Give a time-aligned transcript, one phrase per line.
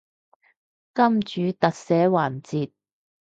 [0.95, 2.71] 金主特寫環節